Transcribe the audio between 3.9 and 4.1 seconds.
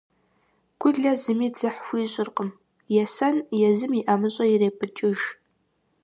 и